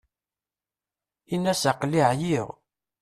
In'as 1.35 1.63
aql-i 1.71 2.01
ɛyiɣ. 2.11 2.47